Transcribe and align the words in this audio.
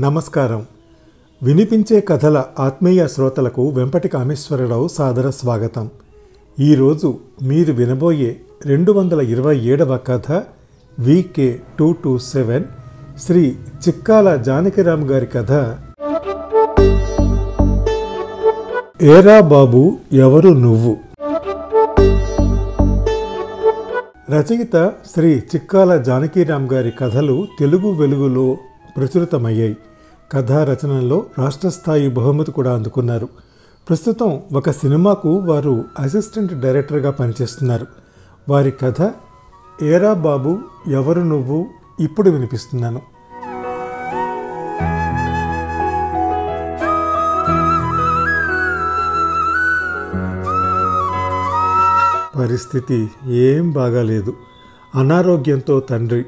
నమస్కారం. 0.00 0.66
వినిపించే 1.42 2.00
కథల 2.00 2.44
ఆత్మీయ 2.58 3.08
శ్రోతలకు 3.08 3.68
వెంపటి 3.68 4.08
కామేశ్వరరావు 4.08 4.88
సాదర 4.88 5.30
స్వాగతం. 5.30 5.90
ఈరోజు 6.60 7.18
మీరు 7.42 7.72
వినబోయే 7.72 8.40
రెండు 8.66 8.92
వందల 8.92 9.20
ఇరవై 9.20 9.58
ఏడవ 9.58 9.96
కథ 9.96 10.42
VK 10.98 11.60
two 11.78 11.92
two 11.92 12.18
seven 12.18 12.64
Shri 13.18 13.56
Chikkala 13.88 14.36
Janakiram 14.36 15.04
గారి 15.04 15.26
కథ. 15.26 15.52
ఏరా 19.02 19.40
బాబు 19.40 19.98
ఎవరు 20.12 20.48
నువ్వు? 20.48 20.96
రచయిత 24.30 24.92
శ్రీ 25.14 25.42
చిక్కాల 25.54 25.96
జానకీరామ్ 25.96 26.68
గారి 26.72 26.90
కథలు 26.90 27.46
తెలుగు 27.58 27.92
వెలుగులో 27.92 28.56
ప్రచురితమయ్యాయి. 28.96 29.76
కథా 30.32 30.64
రచనలో 30.64 31.26
రాష్ట్ర 31.38 31.68
స్థాయి 31.68 32.08
బహుమతి 32.08 32.52
కూడా 32.52 32.74
అందుకున్నారు. 32.74 33.28
ప్రస్తుతం 33.88 34.40
ఒక 34.52 34.70
సినిమాకు 34.70 35.28
వారు 35.38 35.84
అసిస్టెంట్ 35.98 36.60
డైరెక్టర్గా 36.60 37.10
పనిచేస్తున్నారు. 37.10 37.86
వారి 38.48 38.70
కథ 38.70 39.12
ఏరా 39.82 40.12
బాబు 40.12 40.58
ఎవరు 40.88 41.20
నువ్వు? 41.20 41.66
ఇప్పుడు 42.00 42.30
వినిపిస్తున్నాను. 42.30 43.02
పరిస్థితి 52.38 53.10
ఏం 53.26 53.70
బాగాలేదు. 53.70 54.34
అనారోగ్యంతో 54.94 55.80
తండ్రి 55.80 56.24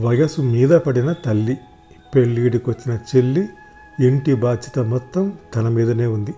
వయసు 0.00 0.40
మీద 0.40 0.70
పడిన 0.70 1.12
తల్లి. 1.12 1.58
పెళ్ళిడికి 2.14 2.70
వచ్చిన 2.70 2.98
చెల్లి 3.16 3.48
ఇంటి 4.06 4.34
బాధ్యత 4.34 4.84
మొత్తం 4.84 5.32
తన 5.56 5.68
మీదనే 5.68 6.06
ఉంది. 6.06 6.34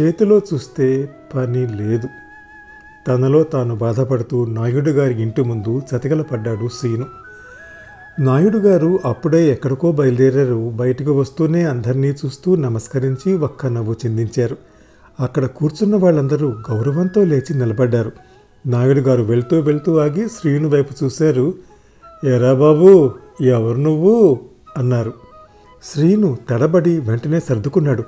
చేతిలో 0.00 0.40
చూస్తే 0.54 1.08
పని 1.34 1.76
లేదు. 1.76 2.08
తనలో 3.08 3.42
తాను 3.42 3.76
బాధపడుతూ 3.76 4.46
నాయుడు 4.46 4.90
గారి 4.90 5.22
ఇంటి 5.22 5.42
ముందు 5.42 5.78
చతికల 5.78 6.22
పడ్డాడు 6.22 6.68
సీను. 6.68 7.04
నాయుడు 8.20 8.58
గారు 8.58 9.00
అప్పుడే 9.04 9.48
ఎక్కడికో 9.48 9.92
బయలుదేరారు. 9.92 10.70
బయటకు 10.74 11.12
వస్తూనే 11.12 11.64
అందరినీ 11.64 12.08
చూస్తూ 12.08 12.56
నమస్కరించి 12.56 13.34
ఒక్క 13.34 13.66
నవ్వు 13.66 13.96
చిందించారు. 14.06 14.56
అక్కడ 15.20 15.46
కూర్చున్న 15.46 15.96
వాళ్ళందరూ 15.96 16.48
గౌరవంతో 16.48 17.24
లేచి 17.24 17.54
నిలబడ్డారు. 17.54 18.12
నాయుడు 18.66 19.00
గారు 19.00 19.22
వెళ్తూ 19.22 19.60
వెళ్తూ 19.60 19.98
ఆగి 19.98 20.28
శ్రీను 20.28 20.68
వైపు 20.68 21.04
చూశారు. 21.04 21.54
ఎరా 22.24 22.52
బాబు 22.52 23.14
ఎవరు 23.40 23.78
నువ్వు? 23.78 24.51
అన్నారు. 24.78 25.12
శ్రీను 25.84 26.38
తడబడి 26.50 27.00
వెంటనే 27.00 27.40
సర్దుకున్నాడు. 27.40 28.04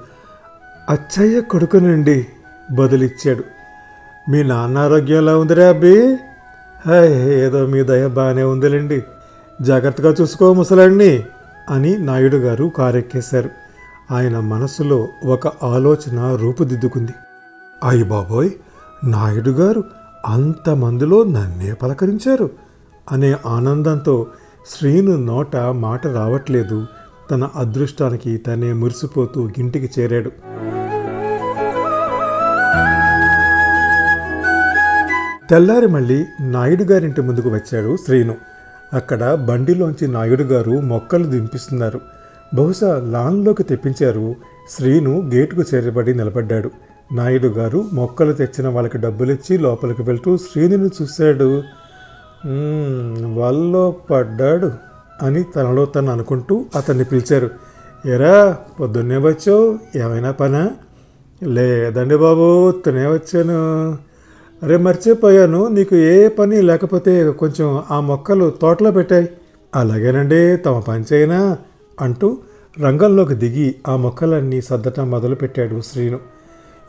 అచ్చయ్య 0.91 1.41
కొడుకునండి 1.41 2.27
బదులిచ్చాడు. 2.73 3.45
మీ 4.31 4.43
నాన్న 4.43 4.79
ఆరోగ్యం 4.79 5.19
ఎలా 5.19 5.39
ఉందిరా 5.39 5.69
అబ్బి. 5.69 6.15
హాయ్ 6.87 7.13
ఏదో 7.33 7.67
మీ 7.67 7.83
దయ 7.83 8.07
బాగానే 8.07 8.43
ఉందిలేండి. 8.43 9.03
జాగ్రత్తగా 9.63 10.15
చూసుకో 10.21 10.55
ముసలాడిని 10.55 11.25
అని 11.71 11.99
నాయుడు 11.99 12.37
గారు 12.37 12.73
కారెక్కేశారు. 12.77 13.51
ఆయన 14.11 14.39
మనసులో 14.39 15.09
ఒక 15.25 15.65
ఆలోచన 15.65 16.37
రూపుదిద్దుకుంది. 16.37 17.13
అయ్యి 17.85 18.05
బాబోయ్ 18.05 18.51
నాయుడు 19.05 19.51
గారు 19.51 19.85
అంతమందిలో 20.27 21.25
నన్నే 21.25 21.73
పలకరించారు 21.73 22.51
అనే 23.13 23.37
ఆనందంతో 23.47 24.27
శ్రీను 24.67 25.17
నోట 25.17 25.57
మాట 25.57 26.07
రావట్లేదు. 26.07 26.87
తన 27.31 27.49
అదృష్టానికి 27.57 28.37
తనే 28.37 28.73
మురిసిపోతూ 28.73 29.51
ఇంటికి 29.59 30.01
చేరాడు. 30.01 30.31
తెల్లారి 35.51 35.87
మళ్ళీ 35.87 36.25
నాయుడు 36.41 36.85
గారింటి 36.85 37.23
ముందుకు 37.23 37.49
వచ్చాడు 37.49 37.97
శ్రీను. 37.97 38.35
అక్కడ 38.93 39.35
బండిలోంచి 39.35 40.09
నాయుడు 40.09 40.43
గారు 40.43 40.71
మొక్కలు 40.71 41.25
దింపిస్తున్నారు. 41.25 42.01
బహుశా 42.55 43.01
లాన్లోకి 43.11 43.63
తెప్పించారు. 43.63 44.35
శ్రీను 44.71 45.31
గేటుకు 45.35 45.63
చేరబడి 45.75 46.15
నిలబడ్డాడు. 46.15 46.71
నాయుడు 47.15 47.47
గారు 47.47 47.85
మొక్కలు 47.93 48.33
తెచ్చిన 48.33 48.69
వాళ్ళకి 48.69 48.99
డబ్బులిచ్చి 48.99 49.59
లోపలికి 49.59 50.03
వెళ్తూ 50.03 50.37
శ్రీనుని 50.37 50.91
చూశాడు. 51.03 51.63
"మ్మ్, 52.47 53.37
పడ్డాడు 54.11 54.73
అని 55.23 55.43
తనలో 55.43 55.85
తను 55.87 56.13
అనుకుంటూ 56.13 56.65
అతన్ని 56.77 57.05
పిలిచారు. 57.05 57.51
ఎరా 58.07 58.59
పొద్దున్నే 58.81 59.17
వచ్చావు 59.17 59.79
ఏమైనా 59.99 60.31
పనా? 60.31 60.71
లేదండి 61.43 62.17
బాబు 62.17 62.71
తినే 62.71 63.07
వచ్చాను. 63.07 63.59
అరే 64.63 64.77
మర్చిపోయాను 64.77 65.69
నీకు 65.69 65.95
ఏ 65.95 66.29
పని 66.29 66.63
లేకపోతే 66.63 67.31
కొంచెం 67.33 67.83
ఆ 67.91 68.01
మొక్కలు 68.01 68.51
తోటలో 68.63 68.91
పెట్టాయి. 68.91 69.29
అలాగేనండి 69.75 70.57
తమ 70.57 70.81
పని 70.81 71.05
చేయనా? 71.13 71.59
అంటూ 72.01 72.39
రంగంలోకి 72.81 73.35
దిగి 73.35 73.75
ఆ 73.89 73.97
మొక్కలన్నీ 73.97 74.61
సర్దటం 74.61 75.11
మొదలుపెట్టాడు 75.11 75.81
శ్రీను. 75.81 76.19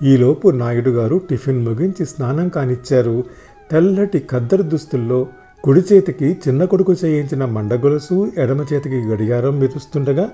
ఈలోపు 0.03 0.47
నాయుడు 0.49 0.89
గారు 0.89 1.21
టిఫిన్ 1.29 1.65
ముగించి 1.65 2.05
స్నానం 2.05 2.49
కానిచ్చారు. 2.49 3.23
తెల్లటి 3.71 4.19
ఖద్దరు 4.31 4.61
దుస్తుల్లో 4.61 5.27
కుడి 5.65 5.81
చేతికి 5.93 6.37
చిన్న 6.47 6.65
కొడుకు 6.65 6.93
చేయించిన 6.93 7.45
మండగొలుసు 7.45 8.31
ఎడమ 8.37 8.65
చేతికి 8.73 8.95
గడియారం 8.95 9.59
మెరుస్తుండగా 9.59 10.29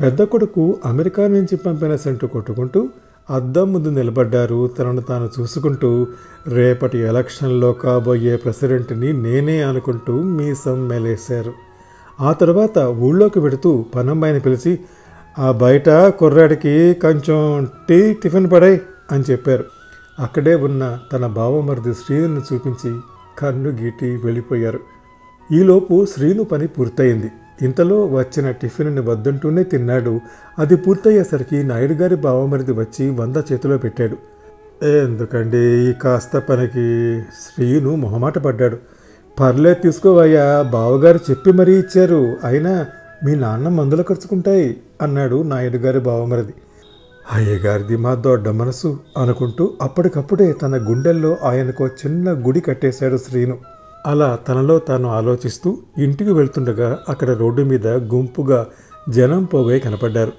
పెద్ద 0.00 0.22
కొడుకు 0.22 0.78
అమెరికా 0.84 1.26
నుంచి 1.26 1.56
పంపిన 1.56 1.96
సెంటు 1.96 2.26
కొట్టుకుంటూ 2.26 2.88
అద్దం 3.30 3.72
ముందు 3.72 3.88
నిలబడ్డారు. 3.88 4.68
తనను 4.68 5.00
తాను 5.00 5.30
చూసుకుంటూ 5.40 6.06
రేపటి 6.46 6.98
ఎలక్షన్లో 6.98 7.72
కాబోయే 7.72 8.36
ప్రెసిడెంట్ని 8.36 9.12
నేనే 9.12 9.62
అనుకుంటూ 9.62 10.22
మీసం 10.22 10.88
మెలేశారు. 10.88 11.52
ఆ 12.20 12.32
తర్వాత 12.32 12.78
ఊళ్ళోకి 12.78 13.40
వెడుతూ 13.40 13.84
పనమ్మాయిని 13.94 14.40
పిలిచి 14.40 14.78
ఆ 15.38 15.52
బయట 15.52 15.88
కుర్రాడికి 15.90 16.94
కొంచెం 16.94 17.68
టీ 17.88 18.12
టిఫిన్ 18.12 18.50
పడాయి 18.50 18.80
అని 19.12 19.24
చెప్పారు. 19.30 19.64
అక్కడే 20.20 20.54
ఉన్న 20.54 20.98
తన 21.12 21.26
బావమరిది 21.26 21.94
శ్రీను 21.94 22.42
చూపించి 22.52 22.96
కన్ను 23.38 23.70
గీటి 23.70 24.16
వెళ్ళిపోయారు. 24.24 24.80
ఈలోపు 25.52 26.06
శ్రీను 26.14 26.44
పని 26.44 26.66
పూర్తయింది. 26.66 27.30
ఇంతలో 27.62 28.06
వచ్చిన 28.06 28.50
టిఫిన్ని 28.50 29.00
వద్దంటూనే 29.00 29.62
తిన్నాడు. 29.62 30.20
అది 30.58 30.76
పూర్తయ్యేసరికి 30.76 31.62
నాయుడు 31.62 31.92
గారి 31.92 32.16
బావమరిది 32.16 32.72
వచ్చి 32.72 33.10
వంద 33.10 33.36
చేతిలో 33.52 33.78
పెట్టాడు. 33.78 34.16
ఎందుకండి 34.84 35.58
ఈ 35.58 35.92
కాస్త 35.92 36.36
పనికి? 36.36 37.20
శ్రీను 37.20 37.94
మొహమాట 37.94 38.38
పడ్డాడు. 38.38 38.76
పర్లేదు 39.40 39.82
తీసుకోవయ్యా 39.82 40.62
బావగారు 40.62 41.20
చెప్పి 41.30 41.52
మరీ 41.52 41.78
ఇచ్చారు. 41.78 42.36
అయినా 42.44 42.86
మీ 43.24 43.34
నాన్న 43.34 43.68
మందులు 43.68 44.02
ఖర్చుకుంటాయి 44.02 44.76
అన్నాడు 45.02 45.42
నాయుడు 45.42 45.76
గారి 45.76 45.98
బావమరిది. 45.98 46.54
అయ్యగారిది 47.32 47.96
మా 47.96 48.14
దొడ్డ 48.14 48.48
మనసు 48.48 48.98
అనుకుంటూ 49.18 49.70
అప్పటికప్పుడే 49.82 50.52
తన 50.52 50.76
గుండెల్లో 50.76 51.36
ఆయనకు 51.42 51.86
చిన్న 51.86 52.32
గుడి 52.32 52.60
కట్టేశాడు 52.60 53.16
శ్రీను. 53.16 53.58
అలా 54.06 54.38
తనలో 54.48 54.78
తాను 54.78 55.08
ఆలోచిస్తూ 55.08 55.78
ఇంటికి 55.98 56.32
వెళ్తుండగా 56.32 56.98
అక్కడ 57.08 57.30
రోడ్డు 57.30 57.62
మీద 57.62 57.86
గుంపుగా 57.86 58.66
జనం 59.10 59.44
పోగై 59.44 59.78
కనపడ్డారు. 59.78 60.32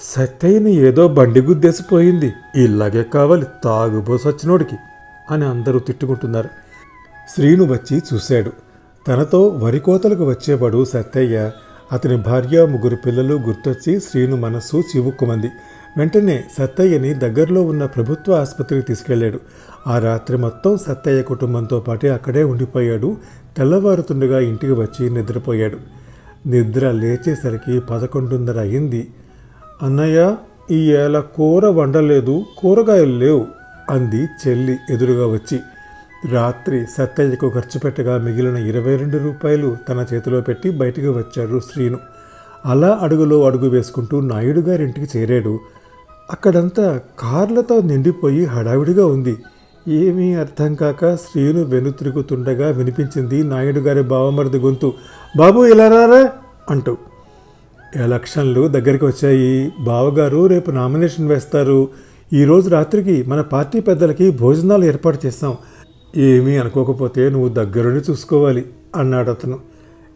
సత్యయ్యని 0.00 0.74
ఏదో 0.74 1.08
బండి 1.08 1.40
గుద్దేసిపోయింది. 1.40 2.32
ఇలాగే 2.56 3.02
కావాలి 3.02 3.46
తాగుబోసొచ్చినోడికి 3.64 4.76
అని 5.30 5.44
అందరూ 5.44 5.78
తిట్టుకుంటున్నారు. 5.78 6.48
శ్రీను 7.34 7.64
వచ్చి 7.64 8.02
చూశాడు. 8.14 8.52
తనతో 9.08 9.46
వరి 9.48 9.78
కోతలకు 9.78 10.24
వచ్చేవాడు 10.24 10.84
సత్తయ్య 10.84 11.50
అతని 11.92 12.16
భార్య 12.16 12.66
ముగ్గురు 12.66 12.96
పిల్లలు 12.96 13.34
గుర్తొచ్చి 13.34 14.00
శ్రీను 14.00 14.36
మనస్సు 14.36 14.76
చివుక్కుమంది. 14.76 15.48
వెంటనే 15.98 16.44
సత్తయ్యని 16.58 17.14
దగ్గరలో 17.14 17.62
ఉన్న 17.62 17.84
ప్రభుత్వ 17.84 18.34
ఆసుపత్రికి 18.34 18.86
తీసుకెళ్ళాడు. 18.86 19.40
ఆ 19.86 19.98
రాత్రి 19.98 20.38
మొత్తం 20.38 20.76
సత్తయ్య 20.76 21.22
కుటుంబంతో 21.22 21.80
పాటే 21.80 22.08
అక్కడే 22.08 22.44
ఉండిపోయాడు. 22.44 23.16
తెల్లవారుతుండగా 23.56 24.40
ఇంటికి 24.40 24.72
వచ్చి 24.72 25.10
నిద్రపోయాడు. 25.10 25.76
నిద్ర 26.48 26.90
లేచేసరికి 26.90 27.80
పదకొండున్నర 27.80 28.60
అయింది. 28.60 29.10
అన్నయ్య 29.82 30.36
ఈ 30.70 30.92
ఏళ 30.92 31.20
కూర 31.20 31.66
వండలేదు 31.66 32.44
కూరగాయలు 32.58 33.18
లేవు 33.18 33.46
అంది 33.90 34.48
చెల్లి 34.48 34.76
ఎదురుగా 34.90 35.26
వచ్చి. 35.26 35.60
రాత్రి 36.30 36.84
సత్తయ్యకు 36.98 37.50
ఖర్చు 37.54 37.80
పెట్టగా 37.80 38.18
మిగిలిన 38.18 38.56
ఇరవై 38.56 38.96
రెండు 38.96 39.16
రూపాయలు 39.16 39.76
తన 39.88 40.06
చేతిలో 40.14 40.40
పెట్టి 40.40 40.70
బయటికి 40.70 41.08
వచ్చాడు 41.08 41.60
శ్రీను. 41.60 41.98
అలా 42.66 42.98
అడుగులో 43.02 43.46
అడుగు 43.46 43.68
వేసుకుంటూ 43.68 44.20
నాయుడు 44.20 44.60
గారింటికి 44.60 45.18
చేరాడు. 45.18 45.58
అక్కడంతా 46.30 47.00
కార్లతో 47.18 47.80
నిండిపోయి 47.80 48.44
హడావిడిగా 48.44 49.06
ఉంది. 49.06 49.36
ఏమీ 49.88 50.34
అర్థం 50.34 50.74
కాక 50.74 51.14
శ్రీను 51.14 51.62
వెనుతిరుగుతుండగా 51.62 52.70
వినిపించింది 52.70 53.44
నాయుడు 53.44 53.80
గారి 53.80 54.02
బావమరిది 54.02 54.58
గొంతు. 54.58 54.92
బాబు 55.36 55.64
ఇలా 55.64 55.88
రారా? 55.88 56.32
అంటూ. 56.70 56.96
ఎలక్షన్లు 57.96 58.68
దగ్గరికి 58.68 59.04
వచ్చాయి. 59.04 59.72
బావగారు 59.80 60.46
రేపు 60.46 60.70
నామినేషన్ 60.70 61.28
వేస్తారు. 61.28 61.88
ఈరోజు 62.32 62.68
రాత్రికి 62.68 63.22
మన 63.22 63.40
పార్టీ 63.40 63.80
పెద్దలకి 63.80 64.30
భోజనాలు 64.30 64.84
ఏర్పాటు 64.84 65.26
చేస్తాం. 65.26 65.56
ఏమీ 66.16 66.56
అనుకోకపోతే 66.56 67.28
నువ్వు 67.28 67.48
దగ్గరుండి 67.48 68.10
చూసుకోవాలి 68.10 68.66
అన్నాడు 68.96 69.30
అతను 69.30 69.58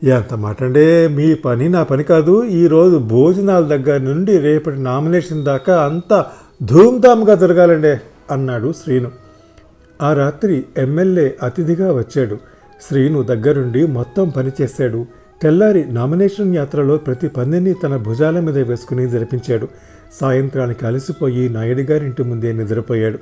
ఎంత 0.02 0.34
మాట 0.34 0.62
అంటే 0.62 1.08
మీ 1.08 1.34
పని 1.34 1.68
నా 1.68 1.82
పని 1.82 2.04
కాదు 2.04 2.44
ఈరోజు 2.44 2.96
భోజనాల 2.96 3.64
దగ్గర 3.64 4.00
నుండి 4.00 4.38
రేపటి 4.38 4.78
నామినేషన్ 4.78 5.44
దాకా 5.44 5.84
అంతా 5.84 6.26
ధూమ్ధామ్గా 6.62 7.34
జరగాలండే 7.34 8.00
అన్నాడు 8.30 8.72
శ్రీను. 8.72 9.10
ఆ 10.02 10.12
రాత్రి 10.12 10.64
ఎమ్మెల్యే 10.78 11.36
అతిథిగా 11.42 11.92
వచ్చాడు. 11.92 12.36
శ్రీను 12.82 13.22
దగ్గరుండి 13.22 13.86
మొత్తం 13.86 14.28
పనిచేశాడు 14.28 15.06
తెల్లారి 15.42 15.92
నామినేషన్ 15.92 16.54
యాత్రలో 16.54 16.96
ప్రతి 16.96 17.28
పనిని 17.28 17.74
తన 17.74 17.96
భుజాల 17.96 18.40
మీద 18.40 18.58
వేసుకుని 18.58 19.08
జరిపించాడు. 19.08 19.68
సాయంత్రానికి 20.20 20.86
అలసిపోయి 20.86 21.48
నాయుడు 21.48 21.80
గారింటి 21.80 22.22
ముందే 22.22 22.52
నిద్రపోయాడు. 22.52 23.18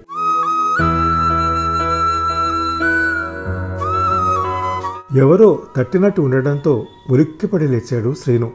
ఎవరో 5.14 5.58
తట్టినట్టు 5.76 6.22
ఉండడంతో 6.22 6.86
ఉలిక్కిపడి 7.10 7.68
లేచాడు 7.68 8.14
శ్రీను. 8.22 8.50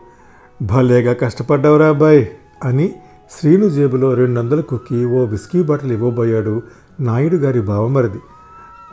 భలేగా 0.62 1.14
కష్టపడ్డావురా 1.14 1.90
అబ్బాయ్ 1.90 2.26
అని 2.64 2.96
శ్రీను 3.32 3.70
జేబులో 3.70 4.14
రెండు 4.14 4.40
వందల 4.40 4.62
కుక్కి 4.62 5.06
ఓ 5.06 5.26
బిస్కీ 5.26 5.64
బాటిల్ 5.64 5.92
ఇవ్వబోయాడు 5.92 6.64
నాయుడు 7.00 7.36
గారి 7.36 7.62
బావమరిది 7.62 8.20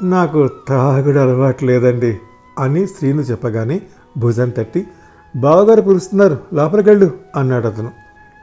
నాకు 0.02 0.50
తాగుడు 0.68 1.18
అలవాటు 1.18 1.64
లేదండి 1.64 2.18
అని 2.58 2.86
శ్రీను 2.86 3.20
చెప్పగానే 3.20 3.82
భుజం 4.18 4.50
తట్టి 4.50 4.86
బావగారు 5.36 5.82
పిలుస్తున్నారు 5.82 6.38
లోపలికెళ్ళు 6.54 7.10
అన్నాడు 7.36 7.66
అతను. 7.66 7.92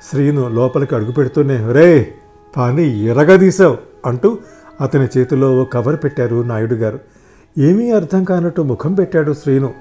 శ్రీను 0.09 0.49
లోపలికి 0.49 0.95
అడుగు 0.95 1.11
పెడుతూనే 1.11 1.71
రే 1.71 2.13
పని 2.57 3.05
ఎరగదీశావు 3.05 3.77
అంటూ 4.05 4.37
అతని 4.81 5.07
చేతిలో 5.17 5.61
ఓ 5.61 5.65
కవర్ 5.65 6.03
పెట్టారు 6.03 6.43
నాయుడు 6.43 6.75
గారు. 6.75 6.99
ఏమీ 7.57 7.91
అర్థం 7.91 8.23
కానట్టు 8.23 8.61
ముఖం 8.61 8.93
పెట్టాడు 8.93 9.33
శ్రీను. 9.33 9.73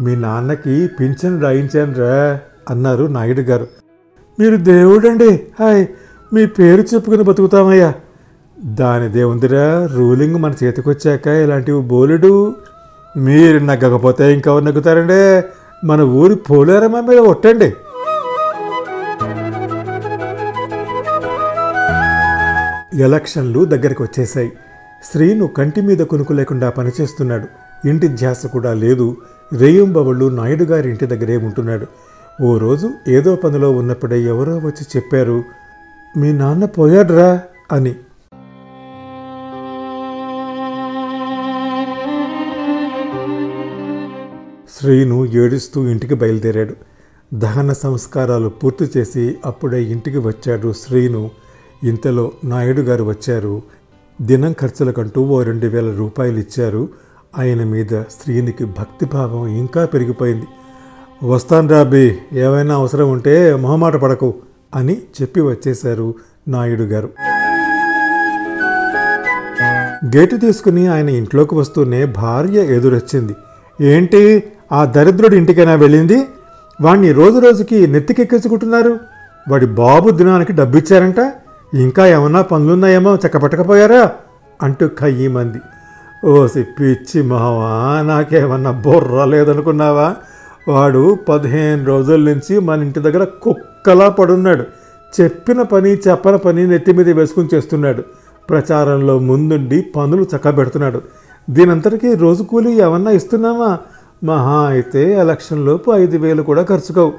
మీ 0.00 0.16
నాన్నకి 0.16 0.88
పింఛన్ 1.00 1.42
రాయించాను 1.42 1.94
రా 1.94 2.40
అన్నారు 2.70 3.04
నాయుడు 3.04 3.40
గారు. 3.40 3.66
మీరు 4.40 4.56
దేవుడండి. 4.56 5.46
హాయ్ 5.60 5.86
మీ 6.34 6.46
పేరు 6.46 6.82
చెప్పుకుని 6.82 7.22
బతుకుతామయ్యా. 7.22 7.94
దాని 8.64 9.08
దేవుందిరా 9.08 9.88
రూలింగ్ 9.94 10.36
మన 10.36 10.54
చేతికొచ్చాక 10.64 11.26
ఇలాంటివి 11.26 11.80
బోలెడు. 11.80 12.54
మీరు 13.16 13.58
నగ్గకపోతే 13.58 14.34
ఇంకెవరు 14.34 14.64
నగ్గుతారండి? 14.64 15.42
మన 15.86 16.00
ఊరి 16.00 16.34
పోలేరమ్మ 16.34 17.00
మీద 17.00 17.18
ఒట్టండి. 17.18 17.74
ఎలక్షన్లు 23.02 23.64
దగ్గరికి 23.64 24.02
వచ్చేసాయి 24.02 24.52
శ్రీను 25.12 25.46
కంటి 25.46 25.80
మీద 25.80 25.98
కొనుకు 25.98 26.32
లేకుండా 26.32 26.70
పనిచేస్తున్నాడు. 26.70 27.46
ఇంటి 27.88 28.08
ధ్యాస 28.08 28.46
కూడా 28.46 28.74
లేదు. 28.74 29.16
రేయుంబవళ్ళు 29.52 30.28
నాయుడు 30.28 30.64
గారి 30.64 30.88
ఇంటి 30.88 31.06
దగ్గరే 31.06 31.36
ఉంటున్నాడు. 31.36 31.86
ఓ 32.42 32.58
రోజు 32.58 32.90
ఏదో 33.08 33.36
పనిలో 33.36 33.70
ఉన్నప్పుడే 33.70 34.22
ఎవరో 34.22 34.56
వచ్చి 34.56 34.86
చెప్పారు 34.96 35.44
మీ 36.16 36.32
నాన్న 36.32 36.64
పోయాడ్రా? 36.64 37.42
అని. 37.72 37.94
శ్రీను 44.80 45.26
ఏడుస్తూ 45.26 45.88
ఇంటికి 45.88 46.14
బయలుదేరాడు. 46.14 46.74
దహన 47.34 47.72
సంస్కారాలు 47.72 48.48
పూర్తి 48.48 48.90
చేసి 48.96 49.36
అప్పుడే 49.46 49.82
ఇంటికి 49.82 50.18
వచ్చాడు 50.18 50.72
శ్రీను 50.72 51.30
ఇంతలో 51.84 52.32
నాయుడు 52.44 52.80
గారు 52.80 53.04
వచ్చారు. 53.04 53.62
దినం 54.22 54.52
ఖర్చులకంటూ 54.52 55.22
ఓ 55.22 55.42
రెండు 55.42 55.66
వేల 55.66 55.94
రూపాయలు 55.96 56.38
ఇచ్చారు. 56.38 56.88
ఆయన 57.38 57.64
మీద 57.64 58.00
స్త్రీనికి 58.00 58.64
భక్తిభావం 58.64 59.46
ఇంకా 59.46 59.84
పెరిగిపోయింది. 59.84 60.46
వస్తాను 61.22 61.68
రాబీ 61.68 62.16
ఏమైనా 62.32 62.74
అవసరం 62.74 63.10
ఉంటే 63.10 63.54
మొహమాట 63.54 63.96
పడకు 63.96 64.34
అని 64.74 65.02
చెప్పి 65.22 65.40
వచ్చేశారు 65.40 66.14
నాయుడు 66.48 66.82
గారు. 66.82 67.10
గేటు 70.16 70.36
తీసుకుని 70.36 70.86
ఆయన 70.86 71.08
ఇంట్లోకి 71.08 71.54
వస్తూనే 71.54 72.04
భార్య 72.04 72.76
ఎదురొచ్చింది. 72.76 73.34
ఏంటి 73.80 74.44
ఆ 74.72 74.84
దరిద్రుడి 74.84 75.36
ఇంటికైనా 75.36 75.74
వెళ్ళింది? 75.74 76.22
వాణ్ణి 76.80 77.12
రోజు 77.12 77.38
రోజుకి 77.38 77.86
నెత్తికెక్కించుకుంటున్నారు 77.86 78.98
వాడి 79.50 79.66
బాబు 79.66 80.10
దినానికి 80.10 80.52
డబ్బిచ్చారంట? 80.52 81.20
ఇంకా 81.82 82.06
ఏమన్నా 82.06 82.42
పనులున్నాయేమో 82.42 83.14
చెక్కబెట్టకపోయారా 83.14 84.10
అంటూ 84.62 84.88
కయ్యమంది 84.88 85.58
ఓసి 86.26 86.62
పిచ్చి 86.62 87.22
మహవా 87.22 88.02
నాకేమన్నా 88.02 88.70
బుర్ర 88.70 89.24
లేదనుకున్నావా? 89.24 90.16
వాడు 90.68 91.18
పదిహేను 91.28 91.84
రోజుల 91.84 92.20
నుంచి 92.20 92.58
మన 92.58 92.82
ఇంటి 92.82 93.00
దగ్గర 93.00 93.24
కుక్కలా 93.24 94.08
పడున్నాడు. 94.08 94.64
చెప్పిన 95.20 95.62
పని 95.62 95.90
చెప్పని 95.90 96.38
పని 96.38 96.66
నెత్తి 96.66 96.92
మీద 96.92 97.10
వేసుకుని 97.10 97.48
చేస్తున్నాడు. 97.54 98.02
ప్రచారంలో 98.50 99.18
ముందుండి 99.18 99.86
పనులు 99.96 100.26
చక్కబెడుతున్నాడు. 100.36 101.02
దీనంతటికీ 101.50 102.14
రోజు 102.14 102.42
కూలి 102.42 102.72
ఏమన్నా 102.72 103.10
ఇస్తున్నామా 103.10 103.78
మహా 104.24 104.66
అయితే 104.68 105.12
ఎలక్షన్ 105.12 105.66
లోపు 105.66 105.90
ఐదు 105.90 106.16
వేలు 106.16 106.42
కూడా 106.42 106.62
ఖర్చుకోవు. 106.62 107.12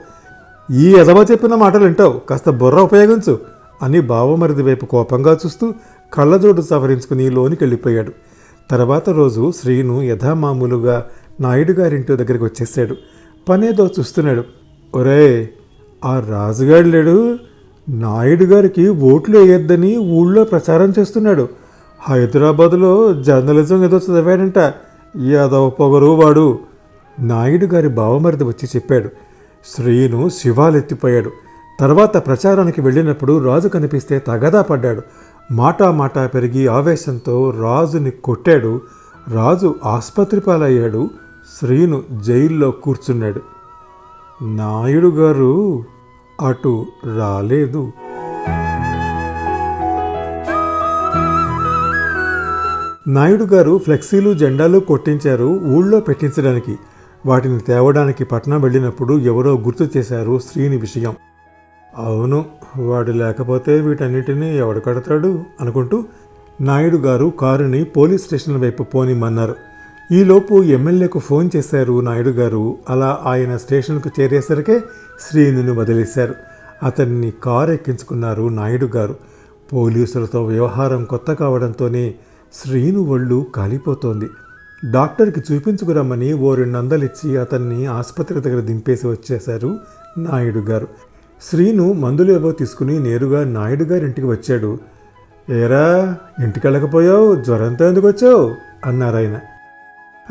ఈ 0.71 0.93
ఎదవ 0.93 1.25
చెప్పిన 1.31 1.55
మాటలు 1.55 1.83
వింటావు. 1.83 2.21
కాస్త 2.29 2.49
బుర్ర 2.49 2.79
ఉపయోగించు. 2.79 3.56
అని 3.81 4.01
బావమరిది 4.01 4.63
వైపు 4.63 4.85
కోపంగా 4.85 5.37
చూస్తూ 5.45 5.73
కళ్ళజోడు 6.13 6.61
సవరించుకుని 6.61 7.29
లోనికి 7.29 7.63
వెళ్ళిపోయాడు 7.63 8.11
తర్వాత 8.71 9.09
రోజు 9.09 9.51
శ్రీను 9.61 10.03
యథామామూలుగా 10.03 11.05
నాయుడు 11.41 11.71
గారింటి 11.71 12.15
దగ్గరికి 12.15 12.43
వచ్చేసాడు 12.43 12.95
పనేదో 13.49 13.89
చూస్తున్నాడు. 13.99 14.43
ఒరే 14.95 15.49
ఆ 16.05 16.19
రాజుగాడు 16.19 16.87
లేడు. 16.87 17.37
నాయుడు 17.89 18.43
గారికి 18.43 18.87
ఓట్లు 18.87 19.39
వేయొద్దని 19.39 19.97
ఊళ్ళో 19.97 20.43
ప్రచారం 20.43 20.93
చేస్తున్నాడు. 20.99 21.49
హైదరాబాదులో 22.09 23.13
జర్నలిజం 23.13 23.85
ఏదో 23.85 23.97
చదివాడంట. 23.97 24.57
యాదవ 25.25 25.69
పొగరు 25.69 26.05
వాడు. 26.05 26.59
నాయుడు 27.19 27.65
గారి 27.65 27.87
బావమరిది 27.87 28.43
వచ్చి 28.43 28.69
చెప్పాడు. 28.75 29.09
శ్రీను 29.65 30.29
శివాలెత్తిపోయాడు. 30.29 31.31
తర్వాత 31.79 32.25
ప్రచారానికి 32.25 32.81
వెళ్ళినప్పుడు 32.81 33.45
రాజు 33.45 33.67
కనిపిస్తే 33.67 34.19
తగదా 34.19 34.61
పడ్డాడు. 34.61 35.01
మాటా 35.51 35.91
మాటా 35.91 36.27
పెరిగి 36.27 36.67
ఆవేశంతో 36.67 37.53
రాజుని 37.61 38.11
కొట్టాడు. 38.11 38.81
రాజు 39.27 39.75
ఆసుపత్రి 39.85 40.41
పాలయ్యాడు. 40.41 41.09
శ్రీను 41.59 42.03
జైల్లో 42.21 42.71
కూర్చున్నాడు. 42.71 43.41
నాయుడు 44.43 45.07
గారు 45.07 45.83
అటు 46.47 46.85
రాలేదు. 47.17 47.91
నాయుడు 53.07 53.43
గారు 53.43 53.77
ఫ్లెక్సీలు 53.77 54.33
జెండాలు 54.33 54.79
కొట్టించారు 54.79 55.59
ఊళ్ళో 55.63 55.99
పెట్టించడానికి. 55.99 56.77
వాటిని 57.25 57.59
తేవడానికి 57.59 58.25
పట్నం 58.25 58.61
వెళ్ళినప్పుడు 58.61 59.13
ఎవరో 59.13 59.57
గుర్తు 59.57 59.87
చేశారు 59.97 60.39
శ్రీని 60.39 60.77
విషయం. 60.77 61.15
అవును 61.95 62.45
వాడు 62.77 63.11
లేకపోతే 63.11 63.81
వీటన్నిటినీ 63.81 64.57
ఎవడు 64.57 64.79
కడతాడు 64.79 65.43
అనుకుంటూ 65.61 66.03
నాయుడు 66.61 66.97
గారు 66.97 67.33
కారుని 67.39 67.83
పోలీస్ 67.83 68.23
స్టేషన్ 68.23 68.61
వైపు 68.61 68.83
పోనిమన్నారు 68.83 69.55
ఈలోపు 70.11 70.63
ఎమ్మెల్యేకు 70.63 71.19
ఫోన్ 71.19 71.49
చేశారు 71.55 72.01
నాయుడు 72.01 72.29
గారు. 72.29 72.77
అలా 72.89 73.19
ఆయన 73.25 73.57
స్టేషన్కు 73.57 74.09
చేరేసరికే 74.19 74.81
శ్రీనుని 75.29 75.71
వదిలేశారు. 75.71 76.35
అతన్ని 76.83 77.33
కారు 77.43 77.71
ఎక్కించుకున్నారు 77.71 78.47
నాయుడు 78.47 78.85
గారు. 78.85 79.15
పోలీసులతో 79.73 80.45
వ్యవహారం 80.45 81.05
కొత్త 81.05 81.33
కావడంతోనే 81.33 82.15
శ్రీను 82.53 82.99
ఒళ్ళు 82.99 83.45
కాలిపోతోంది. 83.55 84.29
డాక్టర్కి 84.91 85.53
చూపించుకురమ్మని 85.53 86.33
ఓ 86.33 86.55
రెండు 86.55 86.77
వందలు 86.77 87.05
ఇచ్చి 87.05 87.37
అతన్ని 87.37 87.85
ఆసుపత్రి 87.85 88.41
దగ్గర 88.41 88.59
దింపేసి 88.59 89.07
వచ్చేశారు 89.07 89.79
నాయుడు 90.17 90.59
గారు. 90.59 90.87
శ్రీను 91.41 91.93
మందులు 91.93 92.33
ఏవో 92.33 92.51
తీసుకుని 92.51 92.99
నేరుగా 92.99 93.43
నాయుడు 93.43 93.83
గారి 93.83 94.05
ఇంటికి 94.05 94.27
వచ్చాడు. 94.27 94.79
ఏరా 95.49 96.17
ఇంటికి 96.43 96.67
వెళ్ళకపోయావు 96.67 97.35
జ్వరంతో 97.35 97.87
ఎందుకు 97.87 98.07
వచ్చావు? 98.07 98.55
అన్నారు 98.85 99.15
ఆయన. 99.15 99.39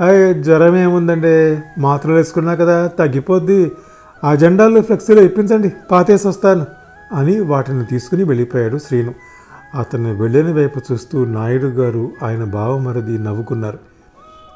అయ్య 0.05 0.35
జ్వరం 0.35 0.77
ఏముందండి 0.77 1.59
మాత్రలు 1.81 2.15
వేసుకున్నా 2.15 2.55
కదా 2.55 2.87
తగ్గిపోద్ది. 2.87 3.73
ఆ 4.25 4.35
జెండాలు 4.35 4.81
ఫ్లెక్సీలో 4.81 5.23
ఇప్పించండి 5.23 5.73
పాతేసి 5.91 6.29
వస్తాను 6.29 6.67
అని 7.13 7.41
వాటిని 7.41 7.85
తీసుకుని 7.85 8.25
వెళ్ళిపోయాడు 8.25 8.79
శ్రీను. 8.79 9.15
అతను 9.79 10.23
వెళ్ళిన 10.23 10.53
వైపు 10.53 10.81
చూస్తూ 10.93 11.25
నాయుడు 11.25 11.67
గారు 11.67 12.11
ఆయన 12.23 12.45
బావమరది 12.45 13.19
నవ్వుకున్నారు. 13.19 13.79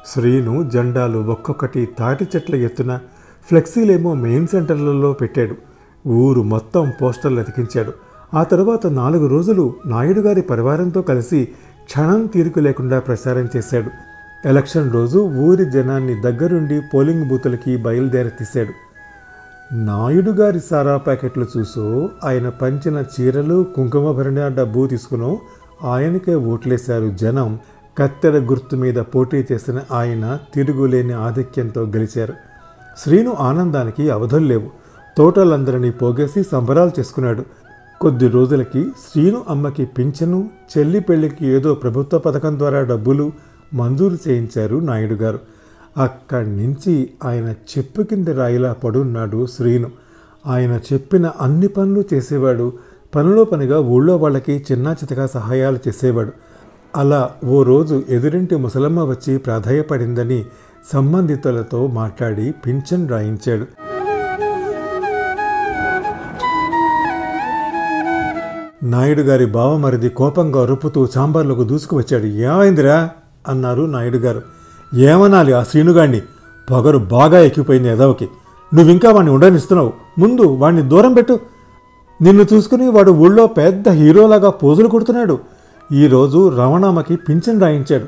శ్రీను 0.07 0.69
జెండాలు 0.69 1.17
ఒక్కొక్కటి 1.17 1.89
తాటి 1.99 2.27
చెట్ల 2.35 2.55
ఎత్తున 2.55 2.99
ఫ్లెక్సీలేమో 3.47 4.13
మెయిన్ 4.13 4.47
సెంటర్లలో 4.47 5.13
పెట్టాడు. 5.13 5.70
ఊరు 6.07 6.41
మొత్తం 6.41 6.91
పోస్టర్లు 7.01 7.39
అతికించాడు 7.39 7.91
ఆ 8.33 8.43
తర్వాత 8.43 8.87
నాలుగు 8.87 9.27
రోజులు 9.27 9.73
నాయుడు 9.85 10.19
గారి 10.19 10.41
పరివారంతో 10.41 11.01
కలిసి 11.01 11.47
క్షణం 11.85 12.25
తీరిక 12.25 12.59
లేకుండా 12.59 12.99
ప్రచారం 12.99 13.49
చేశాడు. 13.55 13.89
ఎలక్షన్ 14.47 14.93
రోజు 14.93 15.19
ఊరి 15.19 15.65
జనాన్ని 15.65 16.21
దగ్గరుండి 16.21 16.81
పోలింగ్ 16.93 17.29
బూతులకి 17.29 17.77
బయలుదేరి 17.77 18.29
తీశాడు. 18.29 18.73
నాయుడు 19.75 20.31
గారి 20.31 20.59
సారా 20.59 20.97
ప్యాకెట్లు 20.97 21.45
చూసో 21.57 22.09
ఆయన 22.23 22.49
పంచిన 22.49 23.03
చీరలు 23.13 23.65
కుంకుమ 23.75 24.11
భరణ 24.11 24.47
డబ్బు 24.47 24.87
తీసుకునో 24.87 25.39
ఆయనకే 25.83 26.35
ఓట్లేశారు 26.35 27.09
జనం. 27.09 27.59
కత్తెర 27.97 28.37
గుర్తు 28.37 28.75
మీద 28.75 28.95
పోటీ 28.95 29.45
చేసిన 29.51 29.81
ఆయన 29.91 30.39
తిరుగులేని 30.55 31.13
ఆధిక్యంతో 31.13 31.81
గెలిచారు. 31.81 32.33
శ్రీను 32.97 33.33
ఆనందానికి 33.39 34.09
అవధులు 34.09 34.45
లేవు. 34.45 34.80
తోటలందరినీ 35.17 35.91
పోగేసి 35.91 36.43
సంబరాలు 36.43 36.91
చేసుకున్నాడు. 36.99 37.45
కొద్ది 38.01 38.27
రోజులకి 38.27 38.83
శ్రీను 38.83 39.43
అమ్మకి 39.49 39.85
పింఛను 39.85 40.49
చెల్లి 40.77 40.99
పెళ్ళికి 40.99 41.47
ఏదో 41.47 41.73
ప్రభుత్వ 41.75 42.17
పథకం 42.17 42.57
ద్వారా 42.57 42.83
డబ్బులు 42.83 43.31
మంజూరు 43.73 44.17
చేయించారు 44.27 44.77
నాయుడు 44.77 45.13
గారు. 45.13 45.39
అక్కడి 45.97 46.49
నుంచి 46.49 47.09
ఆయన 47.23 47.49
చెప్పు 47.49 48.01
కింద 48.01 48.27
రాయిలా 48.27 48.73
పడున్నాడు 48.73 49.45
శ్రీను. 49.45 49.91
ఆయన 50.47 50.79
చెప్పిన 50.93 51.25
అన్ని 51.25 51.67
పనులు 51.67 52.03
చేసేవాడు. 52.13 52.73
పనిలో 53.15 53.43
పనిగా 53.43 53.79
ఊళ్ళో 53.79 54.17
వాళ్ళకి 54.17 54.65
చిన్న 54.71 54.95
చితగా 55.03 55.27
సహాయాలు 55.27 55.79
చేసేవాడు. 55.87 56.31
అలా 56.95 57.31
ఓ 57.45 57.63
రోజు 57.63 58.03
ఎదురింటి 58.09 58.55
ముసలమ్మ 58.55 59.03
వచ్చి 59.03 59.37
ప్రాధాయపడిందని 59.37 60.45
సంబంధితులతో 60.93 61.87
మాట్లాడి 61.87 62.53
పింఛన్ 62.65 63.09
రాయించాడు. 63.09 63.80
నాయుడు 68.83 69.21
గారి 69.21 69.45
బావమరిది 69.45 70.09
కోపంగా 70.09 70.65
రుప్పుతూ 70.65 71.07
చాంబర్లకు 71.17 71.63
దూసుకువచ్చాడు. 71.63 72.25
ఏమైందిరా? 72.25 73.09
అన్నారు 73.47 73.81
నాయుడు 73.81 74.17
గారు 74.17 74.41
ఏమనాలి 74.95 75.53
ఆ 75.53 75.63
శ్రీనుగాణ్ణి? 75.63 76.21
పొగరు 76.71 76.97
బాగా 76.97 77.39
ఎక్కిపోయింది 77.39 77.89
ఎదవకి 77.89 78.27
నువ్వింకా 78.73 79.11
వాడిని 79.11 79.33
ఉండనిస్తున్నావు. 79.33 79.93
ముందు 80.19 80.41
వాడిని 80.41 80.81
దూరం 80.81 81.13
పెట్టు. 81.13 81.39
నిన్ను 82.21 82.45
చూసుకుని 82.53 82.89
వాడు 82.89 83.11
ఊళ్ళో 83.11 83.47
పెద్ద 83.47 83.89
హీరోలాగా 83.89 84.49
పోజులు 84.49 84.87
కొడుతున్నాడు. 84.87 85.39
ఈరోజు 85.91 86.49
రమణమ్మకి 86.49 87.15
పింఛన్ 87.15 87.61
రాయించాడు. 87.61 88.05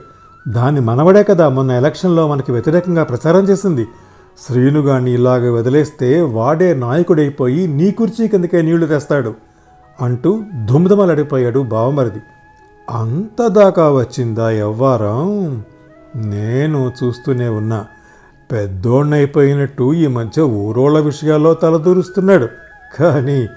దాన్ని 0.49 0.81
మనవడే 0.81 1.23
కదా 1.23 1.49
మొన్న 1.49 1.71
ఎలక్షన్లో 1.71 2.27
మనకి 2.27 2.51
వ్యతిరేకంగా 2.51 3.03
ప్రచారం 3.03 3.43
చేసింది. 3.43 3.87
శ్రీనుగాన్ని 4.47 5.13
ఇలాగ 5.13 5.51
వదిలేస్తే 5.51 6.21
వాడే 6.21 6.73
నాయకుడైపోయి 6.73 7.67
నీ 7.67 7.91
కుర్చీ 7.91 8.27
కిందకే 8.27 8.61
నీళ్ళు 8.61 8.85
తెస్తాడు. 8.85 9.33
అంటూ 10.01 10.43
దుమ్దుమలడిపోయాడు 10.65 11.59
బావమరిది. 11.59 12.19
అంత 12.89 13.47
దాకా 13.47 13.91
వచ్చిందా 13.91 14.51
ఎవ్వారం 14.51 15.63
నేను 16.15 16.91
చూస్తూనే 17.03 17.49
ఉన్నా. 17.49 17.85
పెద్దోణ్ణైపోయినట్టు 18.51 19.93
ఈ 19.93 20.07
మధ్య 20.07 20.41
ఊరోళ్ళ 20.41 20.99
విషయాల్లో 20.99 21.53
తలదూరుస్తున్నాడు. 21.53 22.47
కానీ 22.99 23.47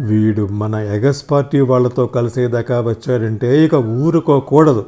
వీడు 0.00 0.48
మన 0.50 0.74
ఎగస్ 0.74 1.24
పార్టీ 1.30 1.60
వాళ్ళతో 1.60 2.06
కలిసేదాకా 2.06 2.80
వచ్చాడంటే 2.80 3.64
ఇక 3.64 3.74
ఊరుకోకూడదు. 3.74 4.86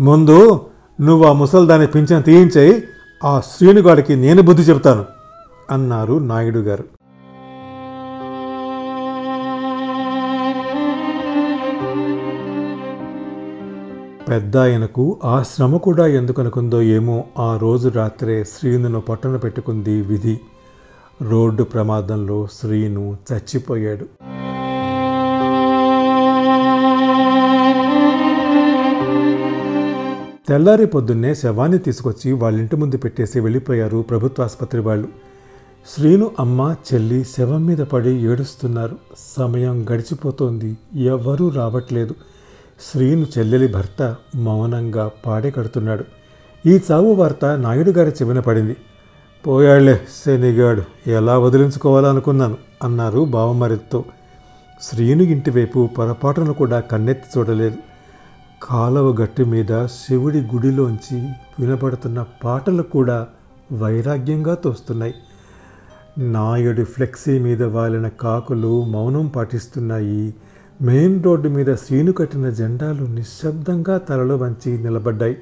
ముందు 0.00 0.60
నువ్వు 1.00 1.28
ఆ 1.28 1.32
ముసల్దాన్ని 1.32 1.86
పింఛన 1.86 2.20
తీయించేయి. 2.20 2.84
ఆ 3.24 3.40
శ్రీనుగాడికి 3.40 4.16
నేను 4.16 4.42
బుద్ధి 4.42 4.62
చెబుతాను 4.62 5.04
అన్నారు 5.70 6.18
నాయుడు 6.18 6.58
గారు 6.58 6.84
పెద్ద 14.28 14.56
ఆయనకు 14.56 15.18
ఆ 15.24 15.42
శ్రమ 15.42 15.76
కూడా 15.76 16.06
ఎందుకనుకుందో 16.06 16.82
ఏమో 16.82 17.24
ఆ 17.38 17.56
రోజు 17.56 17.88
రాత్రే 17.88 18.44
శ్రీనును 18.44 19.00
పట్టణ 19.00 19.36
పెట్టుకుంది 19.36 20.00
విధి. 20.00 20.40
రోడ్డు 21.22 21.62
ప్రమాదంలో 21.62 22.48
శ్రీను 22.60 23.16
చచ్చిపోయాడు. 23.32 24.04
తెల్లారి 30.48 30.86
పొద్దున్నే 30.86 31.34
శవాన్ని 31.34 31.78
తీసుకొచ్చి 31.78 32.32
వాళ్ళింటి 32.32 32.76
ముందు 32.76 32.96
పెట్టేసి 32.96 33.40
వెళ్ళిపోయారు 33.40 34.04
ప్రభుత్వ 34.10 34.42
ఆసుపత్రి 34.42 34.80
వాళ్ళు. 34.80 35.08
శ్రీను 35.96 36.30
అమ్మ 36.40 36.74
చెల్లి 36.94 37.24
శవం 37.24 37.66
మీద 37.66 37.78
పడి 37.78 38.10
ఏడుస్తున్నారు. 38.10 38.96
సమయం 39.36 39.86
గడిచిపోతోంది. 39.92 40.76
ఎవరూ 40.94 41.48
రావట్లేదు. 41.48 42.14
శ్రీను 42.90 43.26
చెల్లెలి 43.38 43.68
భర్త 43.68 44.16
మౌనంగా 44.34 45.10
పాడే 45.26 45.50
కడుతున్నాడు. 45.50 46.04
ఈ 46.66 46.80
చావు 46.90 47.14
వార్త 47.14 47.44
నాయుడు 47.44 47.90
గారి 47.90 48.10
చెవిన 48.10 48.40
పడింది. 48.40 48.76
పోయాళ్ళే 49.46 50.00
శనిగాడు 50.26 51.10
ఎలా 51.10 51.38
వదిలించుకోవాలనుకున్నాను? 51.38 52.56
అన్నారు 52.82 53.24
బావమరితో. 53.24 54.04
శ్రీను 54.82 55.22
ఇంటివైపు 55.22 55.90
పొరపాటును 55.98 56.54
కూడా 56.54 56.80
కన్నెత్తి 56.80 57.38
చూడలేదు. 57.38 57.76
కాలవ 58.62 59.12
గట్టు 59.12 59.42
మీద 59.42 59.86
శివుడి 59.86 60.40
గుడిలోంచి 60.40 61.28
వినపడుతున్న 61.60 62.24
పాటలు 62.44 62.82
కూడా 62.82 63.26
వైరాగ్యంగా 63.72 64.54
తోస్తున్నాయి. 64.54 65.14
నాయుడి 66.18 66.84
ఫ్లెక్సీ 66.84 67.38
మీద 67.38 67.62
వాలిన 67.62 68.08
కాకులు 68.08 68.84
మౌనం 68.84 69.26
పాటిస్తున్నాయి. 69.26 70.34
మెయిన్ 70.82 71.24
రోడ్డు 71.24 71.48
మీద 71.48 71.74
సీను 71.74 72.12
కట్టిన 72.12 72.50
జెండాలు 72.50 73.04
నిశ్శబ్దంగా 73.04 73.98
తలలో 73.98 74.36
వంచి 74.36 74.78
నిలబడ్డాయి. 74.78 75.36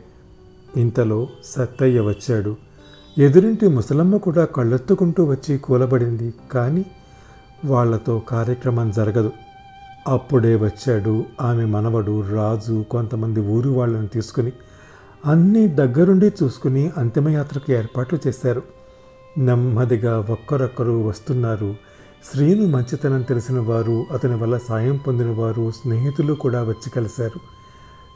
ఇంతలో 0.76 1.28
సత్తయ్య 1.44 2.00
వచ్చాడు. 2.00 2.56
ఎదురింటి 3.18 3.68
ముసలమ్మ 3.68 4.16
కూడా 4.16 4.44
కళ్ళెత్తుకుంటూ 4.44 5.24
వచ్చి 5.24 5.58
కూలబడింది. 5.58 6.34
కానీ 6.52 6.86
వాళ్ళతో 7.64 8.22
కార్యక్రమం 8.28 8.90
జరగదు. 8.90 9.32
అప్పుడే 10.08 10.56
వచ్చాడు 10.56 11.24
ఆమె 11.40 11.64
మనవడు 11.64 12.30
రాజు 12.30 12.84
కొంతమంది 12.90 13.40
ఊరు 13.40 13.70
వాళ్ళని 13.70 14.08
తీసుకుని. 14.08 14.52
అన్నీ 15.26 15.68
దగ్గరుండి 15.68 16.26
చూసుకుని 16.26 16.90
అంతిమయాత్రకు 16.98 17.72
ఏర్పాట్లు 17.72 18.18
చేశారు. 18.28 18.62
నెమ్మదిగా 19.38 20.26
ఒక్కరొక్కరు 20.30 21.04
వస్తున్నారు. 21.04 21.89
శ్రీను 22.24 22.66
మంచితనం 22.66 23.22
తెలిసిన 23.22 23.60
వారు 23.60 24.06
అతని 24.12 24.36
వల్ల 24.36 24.58
సాయం 24.58 24.96
పొందిన 24.96 25.30
వారు 25.30 25.70
స్నేహితులు 25.70 26.34
కూడా 26.34 26.62
వచ్చి 26.62 26.90
కలిశారు. 26.90 27.40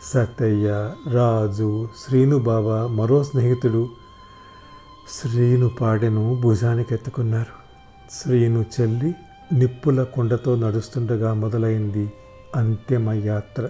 సత్తయ్య 0.02 0.90
రాజు 1.12 1.88
శ్రీను 1.98 2.38
బావ 2.38 2.86
మరో 2.86 3.24
స్నేహితుడు 3.24 3.88
శ్రీను 5.08 5.68
పాడెను 5.68 6.40
భుజానికి 6.40 6.94
ఎత్తుకున్నారు. 6.94 7.54
శ్రీను 8.10 8.64
చెల్లి 8.80 9.14
నిప్పుల 9.52 10.02
కొండతో 10.02 10.56
నడుస్తుండగా 10.56 11.34
మొదలైంది 11.34 12.12
అంతిమ 12.56 13.10
యాత్ర. 13.10 13.68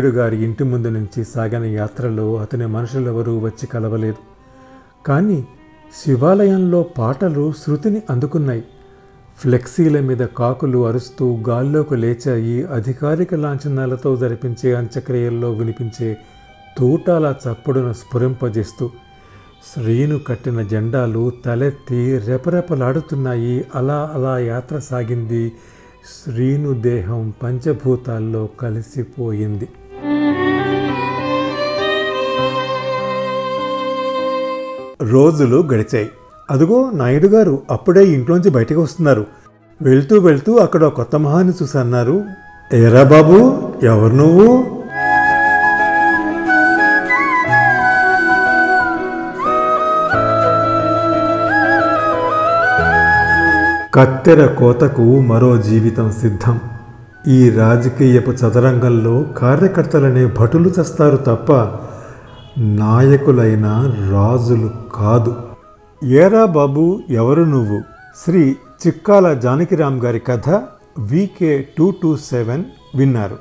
నాయుడు 0.00 0.16
గారి 0.16 0.44
ఇంటి 0.44 0.64
ముందు 0.64 0.88
నుంచి 0.88 1.24
సాగిన 1.24 1.64
యాత్రలో 1.64 2.36
అతని 2.36 2.66
మనుషులెవరూ 2.66 3.38
వచ్చి 3.38 3.66
కలవలేదు. 3.66 4.16
కానీ 5.06 5.46
శివాలయంలో 6.04 6.82
పాటలు 6.98 7.52
శృతిని 7.52 8.02
అందుకున్నాయి. 8.10 8.64
ఫ్లెక్సీల 9.38 10.00
మీద 10.00 10.18
కాకులు 10.18 10.86
అరుస్తూ 10.86 11.38
గాల్లోకి 11.48 11.96
లేచాయి. 11.96 12.64
అధికారిక 12.64 13.34
లాంఛనాలతో 13.34 14.16
జరిపించే 14.16 14.74
అంత్యక్రియల్లో 14.74 15.52
వినిపించే 15.52 16.16
తూటాల 16.78 17.34
చప్పుడును 17.44 17.92
స్ఫురింపజేస్తూ 17.92 18.90
శ్రీను 19.74 20.18
కట్టిన 20.18 20.62
జెండాలు 20.62 21.32
తలెత్తి 21.44 22.18
రెపరెపలాడుతున్నాయి. 22.18 23.64
అలా 23.74 24.10
అలా 24.14 24.38
యాత్ర 24.38 24.78
సాగింది. 24.78 25.52
శ్రీను 26.16 26.72
దేహం 26.72 27.32
పంచభూతాల్లో 27.42 28.48
కలిసిపోయింది. 28.60 29.68
రోజులు 35.02 35.56
గడిచాయి. 35.56 36.10
అదుగో 36.50 36.90
నాయుడు 36.94 37.26
గారు 37.26 37.62
అప్పుడే 37.70 38.06
ఇంట్లోంచి 38.06 38.50
బయటకు 38.50 38.80
వస్తున్నారు. 38.82 39.26
వెళ్తూ 39.82 40.18
వెళ్తూ 40.18 40.56
అక్కడ 40.56 40.86
కొత్త 40.86 41.16
మహాన్ని 41.16 41.52
చూసన్నారు 41.62 42.24
ఏరా 42.74 43.02
బాబు 43.02 43.62
ఎవరు 43.82 44.14
నువ్వు? 44.14 44.80
కత్తెర 53.94 54.46
కోతకు 54.46 55.20
మరో 55.20 55.56
జీవితం 55.56 56.12
సిద్ధం. 56.12 56.60
ఈ 57.28 57.50
రాజకీయపు 57.50 58.30
చదరంగంలో 58.30 59.22
కార్యకర్తలనే 59.36 60.26
భటులు 60.26 60.68
చస్తారు 60.68 61.16
తప్ప 61.16 61.52
నాయకులైన 62.58 63.94
రాజులు 64.10 64.70
కాదు. 64.94 65.36
ఏరా 66.04 66.44
బాబు 66.44 67.00
ఎవరు 67.10 67.42
నువ్వు? 67.42 67.82
శ్రీ 68.24 68.56
చిక్కాల 68.86 69.32
జానకిరామ్ 69.32 70.00
గారి 70.00 70.18
కథ 70.18 70.48
వికే 70.98 71.68
టూ 71.78 71.94
టూ 72.02 72.16
సెవెన్ 72.16 72.64
విన్నారు. 72.94 73.38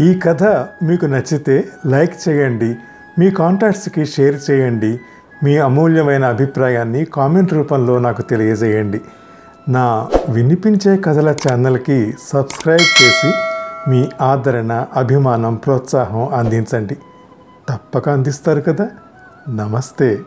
ఈ 0.00 0.14
కథ 0.14 0.44
మీకు 0.82 1.06
నచ్చితే 1.06 1.64
లైక్ 1.86 2.28
చేయండి 2.28 2.74
మీ 3.18 3.30
కాంటాక్ట్స్కి 3.30 4.04
షేర్ 4.04 4.50
చేయండి 4.50 4.98
మీ 5.44 5.56
అమూల్యమైన 5.56 6.24
అభిప్రాయాన్ని 6.24 7.04
కామెంట్ 7.04 7.52
రూపంలో 7.52 7.98
నాకు 7.98 8.22
తెలియజేయండి. 8.22 9.00
నా 9.68 10.08
వినిపించే 10.28 10.96
కథల 10.96 11.30
ఛానల్కి 11.30 12.14
సబ్స్క్రైబ్ 12.28 13.02
చేసి 13.02 13.32
మీ 13.90 14.08
ఆదరణ 14.20 14.86
అభిమానం 14.96 15.54
ప్రోత్సాహం 15.54 16.28
అందించండి. 16.34 16.94
తప్పక 17.68 18.08
అందిస్తారు 18.08 18.60
కదా. 18.60 18.90
నమస్తే. 19.48 20.20